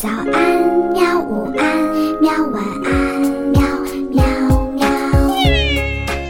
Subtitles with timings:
[0.00, 0.24] 早安，
[0.94, 1.20] 喵！
[1.20, 1.62] 午安，
[2.22, 2.32] 喵！
[2.52, 3.60] 晚安，喵
[4.08, 4.24] 喵
[4.70, 4.88] 喵。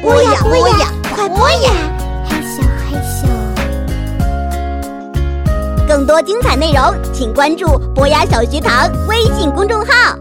[0.03, 1.71] 播呀播呀，快播呀！
[2.25, 3.23] 嘿咻嘿咻。
[5.87, 10.19] 更多精彩内容，请关注博雅小学堂微信公众号。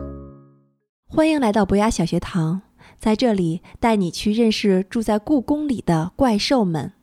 [1.07, 2.61] 欢迎来到博雅小学堂，
[2.99, 6.93] 在这里带你去认识住在故宫里的怪兽们。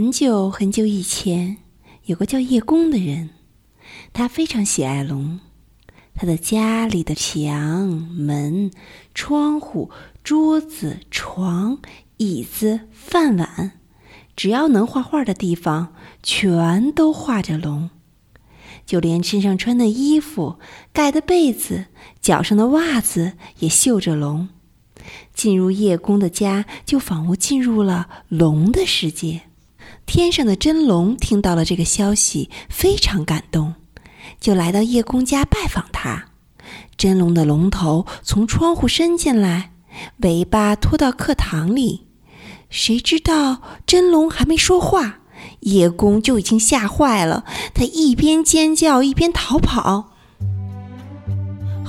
[0.00, 1.58] 很久很久以前，
[2.06, 3.28] 有个叫叶公的人，
[4.14, 5.40] 他非常喜爱龙。
[6.14, 8.70] 他的家里的墙、门、
[9.14, 9.90] 窗户、
[10.24, 11.80] 桌子、床、
[12.16, 13.72] 椅子、饭碗，
[14.34, 15.92] 只要能画画的地方，
[16.22, 17.90] 全都画着龙。
[18.86, 20.58] 就连身上穿的衣服、
[20.94, 21.88] 盖的被子、
[22.22, 24.48] 脚上的袜子也绣着龙。
[25.34, 29.42] 进入叶公的家，就仿佛进入了龙的世界。
[30.12, 33.76] 天上的真龙听到了这个消息，非常感动，
[34.40, 36.24] 就来到叶公家拜访他。
[36.96, 39.70] 真龙的龙头从窗户伸进来，
[40.16, 42.08] 尾巴拖到课堂里。
[42.68, 45.20] 谁知道真龙还没说话，
[45.60, 47.44] 叶公就已经吓坏了。
[47.72, 50.09] 他一边尖叫一边逃跑。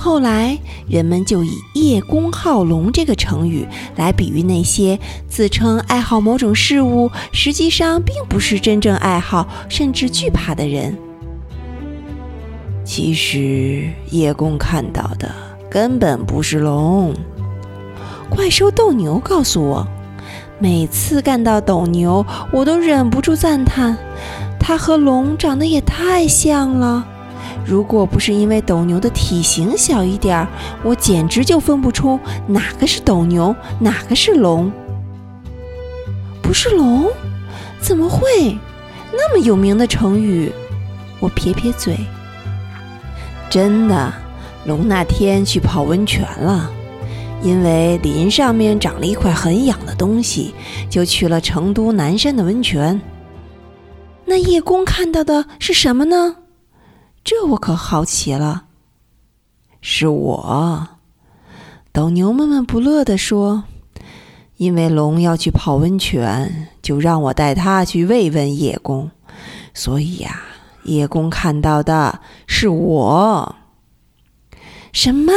[0.02, 0.58] 后来，
[0.88, 3.64] 人们就以“叶公好龙”这个成语
[3.94, 4.98] 来比喻那些
[5.28, 10.98] 自称爱好某种事物，实际上并不是真正爱好，甚至惧怕的人。
[12.84, 15.32] 其实，叶公看到的
[15.70, 17.14] 根本不是龙。
[18.28, 19.86] 怪兽斗牛告诉我，
[20.58, 23.96] 每次看到斗牛，我都忍不住赞叹：
[24.58, 27.06] 它和龙长得也太像了。
[27.64, 30.48] 如果不是因为斗牛的体型小一点儿，
[30.82, 34.70] 我简直就分不出哪个是斗牛，哪个是龙。
[36.42, 37.08] 不是龙？
[37.80, 38.58] 怎么会？
[39.12, 40.52] 那么有名的成语，
[41.20, 41.96] 我撇撇嘴。
[43.48, 44.12] 真的，
[44.64, 46.70] 龙那天去泡温泉了，
[47.42, 50.54] 因为林上面长了一块很痒的东西，
[50.90, 53.00] 就去了成都南山的温泉。
[54.24, 56.36] 那叶公看到的是什么呢？
[57.24, 58.64] 这我可好奇了。
[59.80, 60.88] 是我，
[61.92, 63.64] 斗牛闷闷不乐地说
[64.58, 69.10] ：“因为龙要去泡温泉，就让我带他去慰问叶公。
[69.74, 70.42] 所以呀，
[70.84, 73.56] 叶公看到的是我。
[74.92, 75.32] 什么？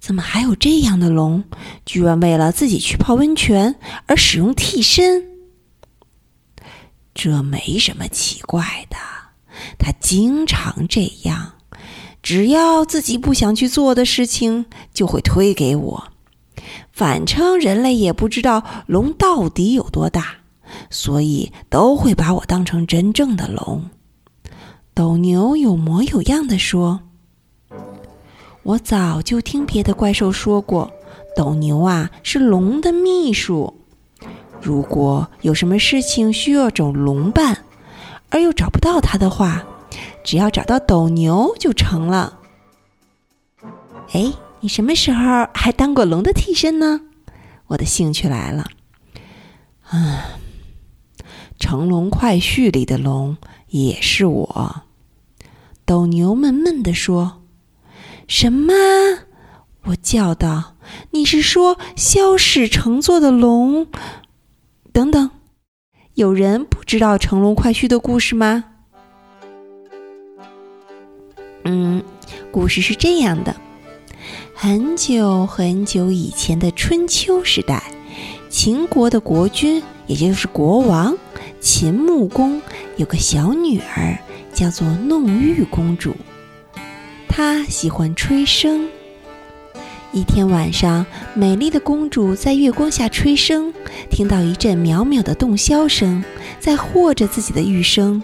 [0.00, 1.44] 怎么还有这样的龙？
[1.84, 3.76] 居然为了自己去泡温泉
[4.06, 5.24] 而使用替身？
[7.14, 8.96] 这没什么奇怪的。”
[9.78, 11.52] 他经常这样，
[12.22, 16.04] 只要自己不想去做的事情，就会推给我。
[16.92, 20.36] 反正人类也不知道龙到底有多大，
[20.90, 23.90] 所以都会把我当成真正的龙。
[24.94, 27.00] 斗牛有模有样的说
[28.62, 30.92] ：“我早就听别的怪兽说过，
[31.36, 33.74] 斗牛啊是龙的秘书。
[34.62, 37.53] 如果有什么事情需要找龙办。”
[38.30, 39.64] 而又找不到他的话，
[40.24, 42.40] 只要找到斗牛就成了。
[44.12, 47.00] 哎，你什么时候还当过龙的替身呢？
[47.68, 48.66] 我的兴趣来了。
[49.88, 50.24] 啊，
[51.58, 53.36] 《乘龙快婿》里的龙
[53.68, 54.82] 也是我。
[55.84, 57.42] 斗牛闷闷地说
[58.26, 58.72] ：“什么？”
[59.84, 60.76] 我叫道
[61.12, 63.86] ：“你是说萧史乘坐的龙？”
[64.92, 65.30] 等等。
[66.14, 68.64] 有人不知道乘龙快婿的故事吗？
[71.64, 72.04] 嗯，
[72.52, 73.56] 故事是这样的：
[74.54, 77.82] 很久很久以前的春秋时代，
[78.48, 81.16] 秦国的国君，也就是国王
[81.60, 82.62] 秦穆公，
[82.96, 84.16] 有个小女儿，
[84.52, 86.14] 叫做弄玉公主。
[87.28, 88.86] 她喜欢吹笙。
[90.14, 93.74] 一天晚上，美丽的公主在月光下吹笙，
[94.08, 96.22] 听到一阵渺渺的洞箫声，
[96.60, 98.22] 在和着自己的玉声。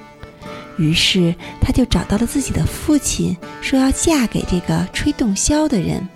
[0.78, 6.08] 于是，她就找到了自己的父亲，说要嫁给这个吹洞箫的人。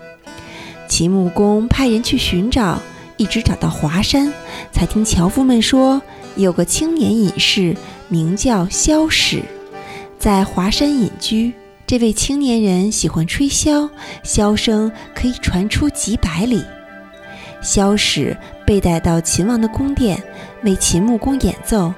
[0.87, 2.81] 秦穆公派人去寻找，
[3.17, 4.33] 一直找到华山，
[4.71, 6.01] 才听樵夫们说，
[6.37, 7.77] 有个青年隐士，
[8.09, 9.43] 名叫萧史，
[10.21, 11.53] 在华山隐居。
[11.87, 13.91] 这位青年人喜欢吹箫，
[14.23, 16.65] 箫声可以传出几百里。
[17.63, 18.37] 萧史
[18.67, 20.23] 被带到秦王的宫殿，
[20.63, 21.93] 为秦穆公演奏。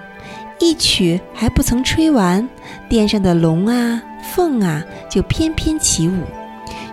[0.58, 2.48] 一曲还不曾吹完，
[2.88, 4.02] 殿上的龙啊、
[4.34, 6.22] 凤啊就翩翩起舞。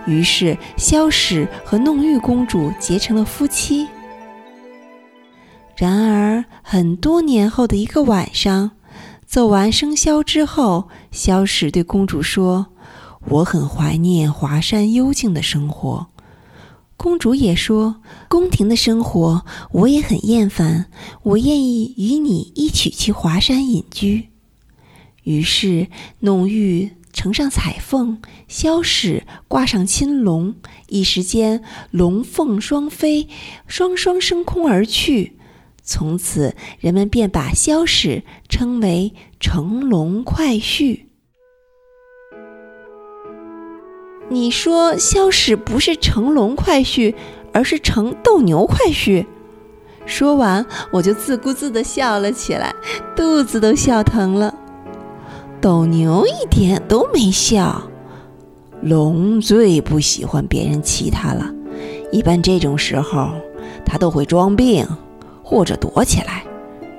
[0.06, 3.88] 于是，萧史和弄玉公主结成了夫妻。
[5.76, 8.70] 然而，很多年后的一个晚上，
[9.26, 12.66] 奏完笙箫之后，萧史对公主说。
[13.28, 16.08] 我很怀念华山幽静的生活，
[16.96, 17.96] 公主也说，
[18.28, 20.86] 宫廷的生活我也很厌烦，
[21.22, 24.28] 我愿意与你一起去华山隐居。
[25.24, 25.88] 于是，
[26.20, 30.54] 弄玉乘上彩凤，萧史挂上青龙，
[30.88, 33.26] 一时间龙凤双飞，
[33.66, 35.38] 双双升空而去。
[35.82, 41.03] 从此，人们便把萧史称为乘龙快婿。
[44.28, 47.14] 你说萧史不是乘龙快婿，
[47.52, 49.26] 而是乘斗牛快婿。
[50.06, 52.74] 说完，我就自顾自地笑了起来，
[53.14, 54.54] 肚子都笑疼了。
[55.60, 57.82] 斗牛一点都没笑。
[58.82, 61.50] 龙最不喜欢别人骑它了，
[62.12, 63.30] 一般这种时候，
[63.84, 64.86] 它都会装病
[65.42, 66.44] 或者躲起来，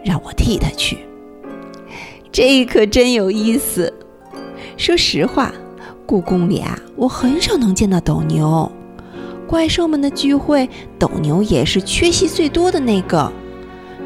[0.03, 0.97] 让我替它去。
[2.31, 3.93] 这可真有意思。
[4.77, 5.53] 说实话。
[6.05, 8.71] 故宫里啊，我很少能见到斗牛。
[9.47, 13.31] 怪兽们的聚会，斗牛也是缺席最多的那个。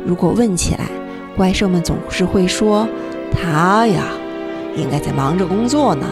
[0.05, 0.89] 如果问起来，
[1.35, 2.87] 怪兽们总是会说
[3.31, 4.05] ：“他呀，
[4.75, 6.05] 应该在忙着工作呢。”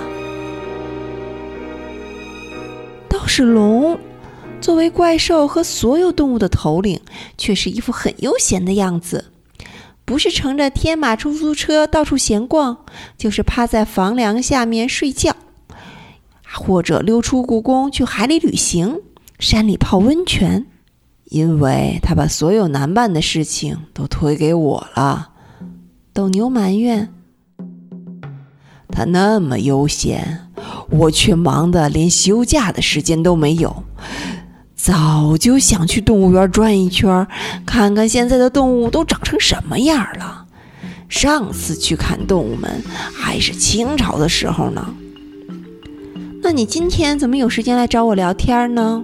[3.10, 3.98] 倒是龙，
[4.62, 7.02] 作为怪兽和所有动物的头领，
[7.38, 9.26] 却是一副很悠闲的样子。
[10.06, 12.78] 不是乘着天马出租车到处闲逛，
[13.18, 15.36] 就是趴在房梁下面睡觉。
[16.58, 19.00] 或者溜出故宫去海里旅行，
[19.40, 20.66] 山里泡温泉，
[21.26, 25.30] 因为他把所有难办的事情都推给我了。
[26.14, 27.14] 斗牛埋怨
[28.90, 30.50] ：“他那么悠闲，
[30.90, 33.84] 我却忙得连休假的时间都没有。
[34.76, 37.28] 早就想去动物园转一圈，
[37.66, 40.46] 看看现在的动物都长成什么样了。
[41.08, 42.84] 上次去看动物们，
[43.14, 44.94] 还是清朝的时候呢。”
[46.50, 49.04] 那你今天怎么有时间来找我聊天呢？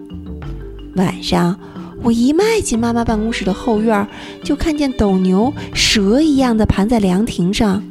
[0.96, 1.60] 晚上，
[2.02, 4.08] 我一迈进妈妈办公室的后院，
[4.46, 7.84] 就看见斗牛蛇一样的盘在凉亭上，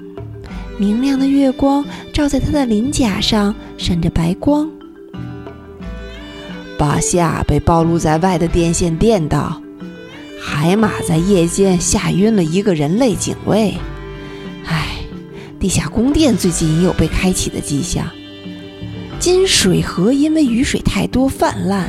[0.78, 1.84] 明亮的月光
[2.14, 4.70] 照在它的鳞甲上，闪着白光。
[6.78, 9.60] 巴夏被暴露在外的电线电到，
[10.40, 13.74] 海马在夜间吓晕了一个人类警卫。
[14.64, 14.96] 唉，
[15.60, 18.06] 地下宫殿最近也有被开启的迹象。
[19.22, 21.88] 金水河因为雨水太多泛滥，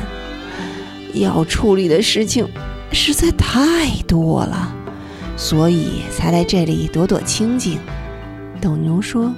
[1.14, 2.48] 要处理的事情
[2.92, 4.72] 实在太多了，
[5.36, 7.80] 所以才来这里躲躲清静。
[8.60, 9.34] 斗牛说：“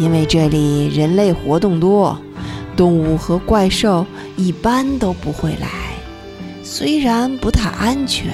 [0.00, 2.18] 因为这里人类活动多，
[2.74, 4.06] 动物和怪兽
[4.38, 5.68] 一般都不会来。
[6.62, 8.32] 虽然不太安全，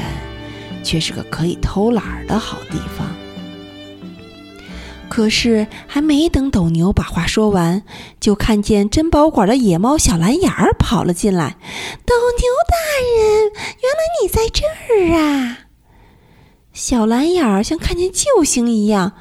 [0.85, 3.05] 却是个可以偷懒的好地方。”
[5.09, 7.83] 可是还没等斗牛把话说完，
[8.21, 11.57] 就看见珍宝馆的野猫小蓝眼儿跑了进来。
[12.05, 12.77] 斗牛大
[13.23, 15.59] 人，原来你在这儿啊！
[16.73, 19.13] 小蓝眼儿像看见救星一样。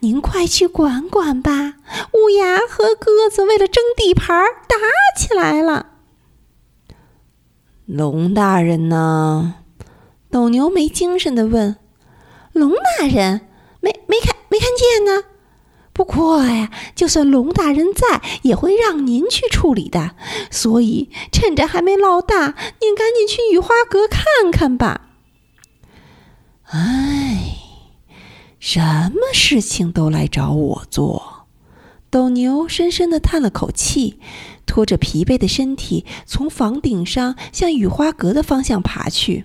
[0.00, 1.74] 您快去管管吧，
[2.14, 4.76] 乌鸦和鸽子为了争地盘打
[5.18, 5.88] 起来了。
[7.84, 9.56] 龙大人呢？
[10.30, 11.76] 斗牛没精神的问。
[12.54, 13.42] 龙大人
[13.80, 15.24] 没没看没看见呢。
[15.94, 20.16] 不过呀，就算龙大人在，也会让您去处理的。
[20.50, 25.10] 所以趁着还没闹大，您赶紧去雨花阁看看吧。
[26.70, 27.56] 唉，
[28.58, 31.46] 什么事情都来找我做。
[32.08, 34.18] 斗牛深深的叹了口气，
[34.64, 39.44] 拖着疲惫的身体从房顶上向雨花阁的方向爬去。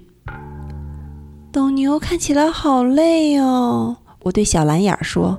[1.51, 5.37] 斗牛看起来好累哦，我对小蓝眼儿说。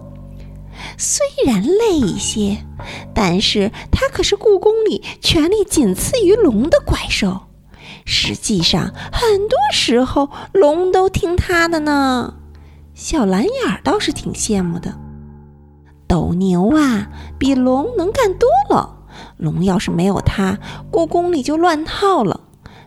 [0.99, 2.59] 虽然累一些，
[3.14, 7.43] 但是它可是故宫里权力仅次于龙的怪兽。
[8.05, 12.35] 实际上，很多时候龙都听它的呢。
[12.95, 14.99] 小蓝眼儿倒是挺羡慕的。
[16.09, 18.97] 斗牛啊，比龙能干多了。
[19.37, 20.59] 龙要是没有它，
[20.90, 22.40] 故宫里就乱套了。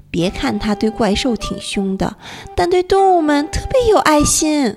[0.10, 2.18] 别看它对怪兽挺凶的，
[2.56, 4.76] 但对动物们特别有爱心。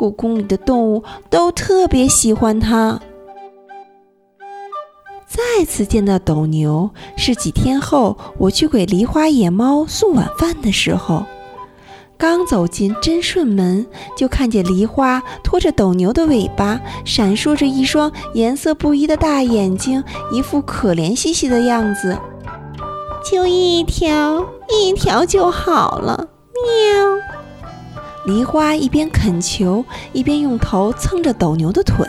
[0.00, 2.98] 故宫里的动物都特别喜欢它。
[5.26, 6.88] 再次见到斗牛
[7.18, 11.26] 是几天后，我去给梨花野猫送晚饭的时候。
[12.16, 20.02] 刚走进真顺门，就看见梨花拖着斗牛的尾巴，闪烁着一双颜色不一的大眼睛，
[20.32, 22.16] 一副可怜兮兮的样子。
[23.30, 26.28] 就一条，一条就好了。
[26.54, 27.39] 喵！
[28.24, 32.06] 梨花一边恳求，一边用头蹭着斗牛的腿。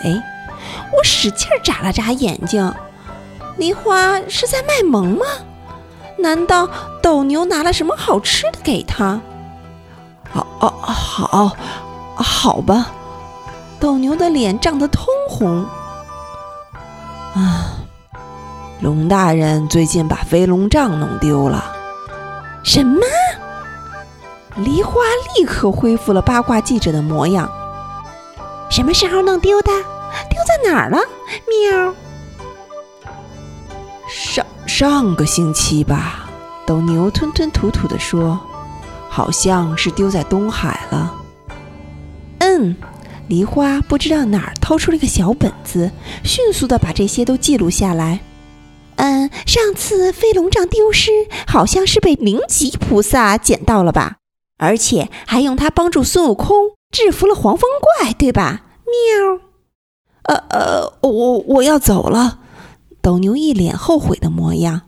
[0.96, 2.74] 我使劲眨了眨眼睛。
[3.58, 5.26] 梨花是在卖萌吗？
[6.18, 6.70] 难道
[7.02, 9.20] 斗牛拿了什么好吃的给他？
[10.34, 11.56] 哦哦，好，
[12.16, 12.92] 好吧。
[13.80, 15.66] 斗牛的脸涨得通红。
[17.34, 17.74] 啊，
[18.82, 21.76] 龙大人最近把飞龙杖弄丢了。
[22.64, 23.02] 什么？
[24.58, 25.02] 梨花
[25.36, 27.50] 立刻恢复了八卦记者的模样。
[28.70, 29.72] 什么时候弄丢的？
[30.30, 30.98] 丢在哪儿了？
[31.48, 31.94] 喵。
[34.08, 36.30] 上上个星期吧。
[36.66, 38.40] 斗牛吞吞吐吐地说。
[39.10, 41.14] 好像是丢在东海了。
[42.40, 42.74] 嗯，
[43.28, 45.92] 梨花不知道哪儿掏出了一个小本子，
[46.24, 48.22] 迅速的把这些都记录下来。
[48.96, 51.12] 嗯，上次飞龙杖丢失，
[51.46, 54.16] 好像是被灵吉菩萨捡到了吧？
[54.62, 57.68] 而且还用它帮助孙悟空制服了黄风
[58.00, 58.62] 怪，对吧？
[58.86, 59.40] 喵。
[60.24, 62.38] 呃呃，我我要走了。
[63.02, 64.82] 斗牛一脸后悔的模样。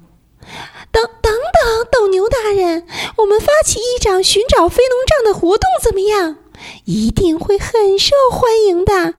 [0.91, 2.85] 等等等，斗牛大人，
[3.17, 6.37] 我们发起一场寻找飞龙杖的活动怎么样？
[6.85, 9.15] 一定会很受欢迎的。